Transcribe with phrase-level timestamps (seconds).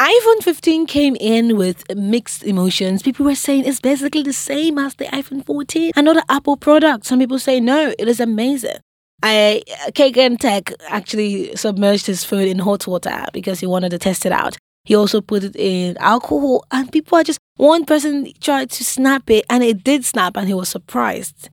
[0.00, 3.02] iPhone 15 came in with mixed emotions.
[3.02, 7.04] People were saying it's basically the same as the iPhone 14, another Apple product.
[7.04, 8.78] Some people say no, it is amazing.
[9.22, 14.24] I Kagan Tech actually submerged his phone in hot water because he wanted to test
[14.24, 14.56] it out.
[14.84, 19.28] He also put it in alcohol, and people are just one person tried to snap
[19.28, 21.50] it, and it did snap, and he was surprised.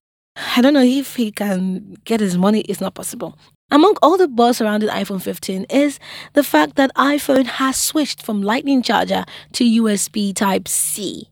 [0.56, 2.62] I don't know if he can get his money.
[2.62, 3.38] It's not possible.
[3.70, 6.00] Among all the buzz around the iPhone 15 is
[6.34, 11.30] the fact that iPhone has switched from Lightning charger to USB Type C.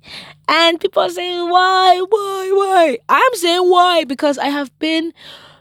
[0.50, 2.98] And people are saying, why, why, why?
[3.08, 5.14] I'm saying why because I have been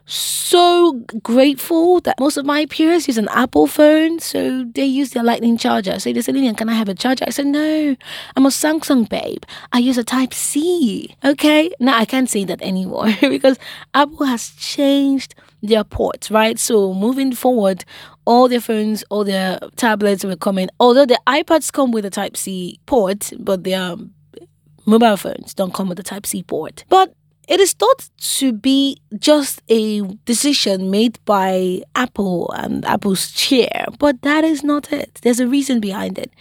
[0.06, 5.22] so grateful that most of my peers use an Apple phone, so they use their
[5.22, 5.98] Lightning charger.
[5.98, 7.24] So they said, Lillian, can I have a charger?
[7.26, 7.96] I said, no,
[8.36, 9.42] I'm a Samsung babe.
[9.72, 11.16] I use a Type C.
[11.24, 13.58] Okay, now I can't say that anymore because
[13.94, 16.58] Apple has changed their ports, right?
[16.58, 17.84] So moving forward,
[18.26, 20.70] all their phones, all their tablets will come in.
[20.78, 23.96] Although the iPads come with a Type C port, but their
[24.86, 26.84] mobile phones don't come with a Type C port.
[26.88, 27.14] But
[27.48, 34.22] it is thought to be just a decision made by Apple and Apple's chair, but
[34.22, 35.20] that is not it.
[35.22, 36.32] There's a reason behind it.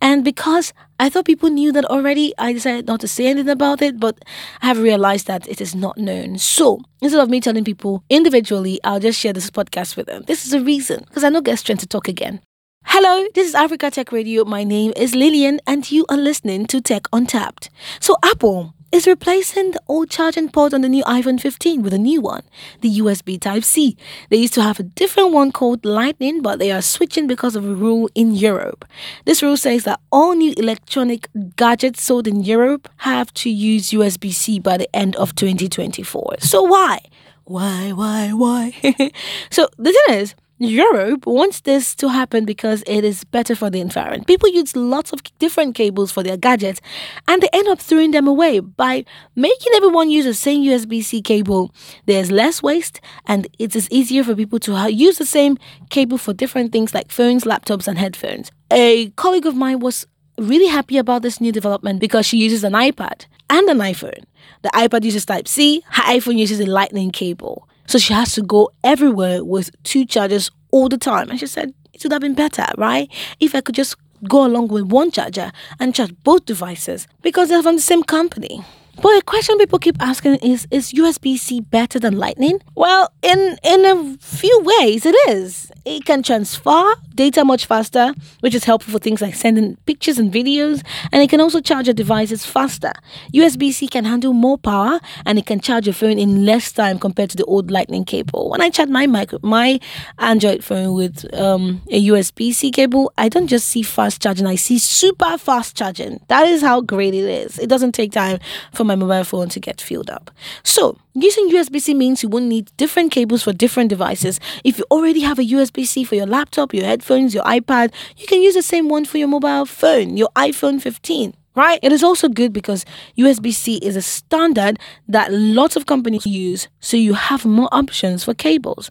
[0.00, 3.82] And because I thought people knew that already, I decided not to say anything about
[3.82, 4.18] it, but
[4.62, 6.38] I have realized that it is not known.
[6.38, 10.24] So instead of me telling people individually, I'll just share this podcast with them.
[10.26, 12.40] This is a reason, because I know get strength to talk again.
[12.84, 14.44] Hello, this is Africa Tech Radio.
[14.44, 17.68] My name is Lillian, and you are listening to Tech Untapped.
[18.00, 21.98] So, Apple is replacing the old charging port on the new iPhone 15 with a
[21.98, 22.42] new one,
[22.80, 23.96] the USB Type C.
[24.30, 27.64] They used to have a different one called Lightning, but they are switching because of
[27.64, 28.84] a rule in Europe.
[29.24, 34.32] This rule says that all new electronic gadgets sold in Europe have to use USB
[34.32, 36.36] C by the end of 2024.
[36.40, 37.00] So, why?
[37.44, 38.72] Why, why, why?
[39.50, 43.80] so, the thing is, Europe wants this to happen because it is better for the
[43.80, 44.26] environment.
[44.26, 46.82] People use lots of different cables for their gadgets
[47.26, 48.60] and they end up throwing them away.
[48.60, 53.88] By making everyone use the same USB C cable, there's less waste and it is
[53.90, 55.56] easier for people to use the same
[55.88, 58.50] cable for different things like phones, laptops, and headphones.
[58.70, 60.06] A colleague of mine was
[60.36, 64.24] really happy about this new development because she uses an iPad and an iPhone.
[64.60, 67.66] The iPad uses Type C, her iPhone uses a Lightning cable.
[67.90, 71.28] So she has to go everywhere with two chargers all the time.
[71.28, 73.10] And she said, it would have been better, right?
[73.40, 73.96] If I could just
[74.28, 78.64] go along with one charger and charge both devices because they're from the same company.
[79.02, 82.60] But a question people keep asking is is USB-C better than Lightning?
[82.74, 85.72] Well, in in a few ways it is.
[85.86, 90.30] It can transfer data much faster, which is helpful for things like sending pictures and
[90.30, 92.92] videos, and it can also charge your devices faster.
[93.32, 97.30] USB-C can handle more power and it can charge your phone in less time compared
[97.30, 98.50] to the old Lightning cable.
[98.50, 99.80] When I charge my micro, my
[100.18, 104.78] Android phone with um, a USB-C cable, I don't just see fast charging, I see
[104.78, 106.20] super fast charging.
[106.28, 107.58] That is how great it is.
[107.58, 108.38] It doesn't take time
[108.72, 110.30] for my mobile phone to get filled up.
[110.64, 114.40] So, using USB C means you won't need different cables for different devices.
[114.64, 118.26] If you already have a USB C for your laptop, your headphones, your iPad, you
[118.26, 121.80] can use the same one for your mobile phone, your iPhone 15 right?
[121.82, 122.86] It is also good because
[123.18, 124.78] USB C is a standard
[125.08, 128.88] that lots of companies use, so you have more options for cables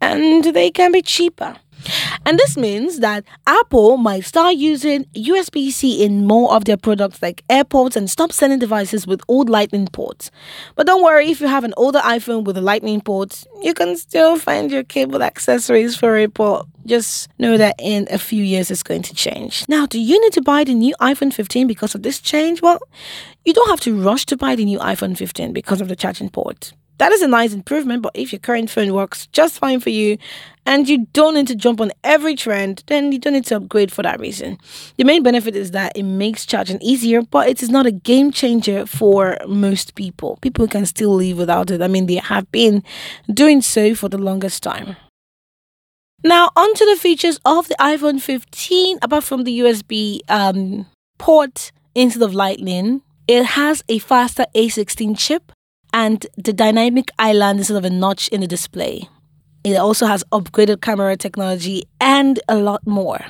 [0.00, 1.56] and they can be cheaper.
[2.24, 7.22] And this means that Apple might start using USB C in more of their products
[7.22, 10.30] like AirPods and stop selling devices with old Lightning ports.
[10.74, 13.96] But don't worry if you have an older iPhone with a Lightning port, you can
[13.96, 18.70] still find your cable accessories for it, but just know that in a few years
[18.70, 19.68] it's going to change.
[19.68, 22.62] Now, do you need to buy the new iPhone 15 because of this change?
[22.62, 22.80] Well,
[23.44, 26.30] you don't have to rush to buy the new iPhone 15 because of the charging
[26.30, 26.72] port.
[26.98, 30.16] That is a nice improvement, but if your current phone works just fine for you
[30.64, 33.92] and you don't need to jump on every trend, then you don't need to upgrade
[33.92, 34.58] for that reason.
[34.96, 38.32] The main benefit is that it makes charging easier, but it is not a game
[38.32, 40.38] changer for most people.
[40.40, 41.82] People can still live without it.
[41.82, 42.82] I mean, they have been
[43.32, 44.96] doing so for the longest time.
[46.24, 50.86] Now, onto the features of the iPhone 15, apart from the USB um,
[51.18, 55.52] port instead of Lightning, it has a faster A16 chip
[55.96, 59.08] and the dynamic island is sort of a notch in the display.
[59.64, 63.24] It also has upgraded camera technology and a lot more.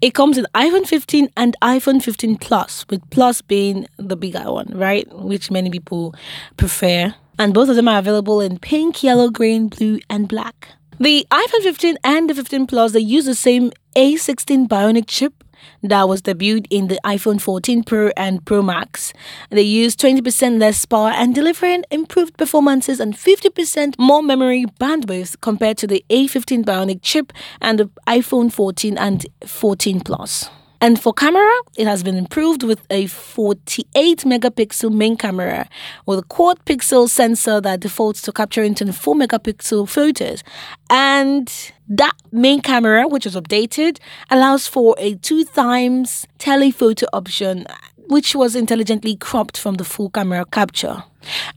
[0.00, 4.70] It comes in iPhone 15 and iPhone 15 Plus, with Plus being the bigger one,
[4.72, 5.06] right?
[5.12, 6.14] Which many people
[6.56, 7.14] prefer.
[7.38, 10.68] And both of them are available in pink, yellow, green, blue, and black.
[11.00, 15.42] The iPhone 15 and the 15 Plus, they use the same A16 Bionic chip
[15.82, 19.12] that was debuted in the iPhone 14 Pro and Pro Max.
[19.50, 25.78] They use 20% less power and delivering improved performances and 50% more memory bandwidth compared
[25.78, 30.48] to the A15 Bionic chip and the iPhone 14 and 14 Plus.
[30.82, 35.68] And for camera, it has been improved with a 48 megapixel main camera
[36.06, 40.42] with a quad pixel sensor that defaults to capturing 24 megapixel photos.
[40.90, 41.48] And
[41.88, 47.64] that main camera, which is updated, allows for a two times telephoto option
[48.12, 51.02] which was intelligently cropped from the full camera capture.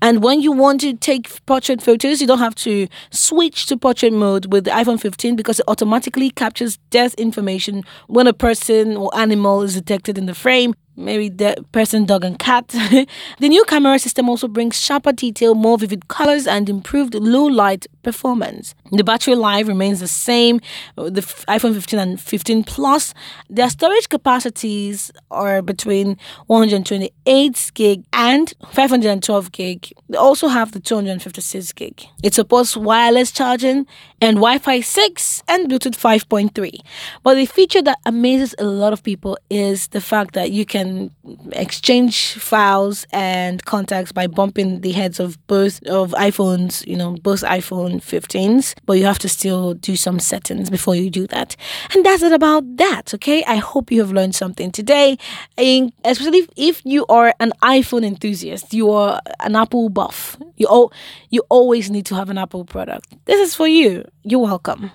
[0.02, 4.14] And when you want to take portrait photos, you don't have to switch to portrait
[4.14, 9.16] mode with the iPhone 15 because it automatically captures depth information when a person or
[9.18, 12.68] animal is detected in the frame maybe the person, dog, and cat.
[13.40, 17.88] the new camera system also brings sharper detail, more vivid colors, and improved low light
[18.04, 18.76] performance.
[18.92, 20.62] The battery life remains the same.
[20.96, 23.14] The iPhone 15 and 15 Plus,
[23.50, 29.92] their storage capacities are between 128 gig and 512 gig.
[30.10, 32.06] They also have the 256 gig.
[32.24, 33.88] It supports wireless charging
[34.22, 36.80] and Wi-Fi 6 and Bluetooth 5.3.
[37.24, 41.12] But the feature that amazes a lot of people is the fact that you can
[41.52, 47.42] exchange files and contacts by bumping the heads of both of iPhones, you know, both
[47.42, 51.56] iPhone 15s, but you have to still do some settings before you do that.
[51.94, 53.44] And that's it about that, okay?
[53.46, 55.18] I hope you have learned something today,
[55.58, 60.38] and especially if you are an iPhone enthusiast, you are an Apple buff.
[60.58, 60.94] You all,
[61.30, 63.14] you always need to have an Apple product.
[63.26, 64.05] This is for you.
[64.24, 64.92] You're welcome.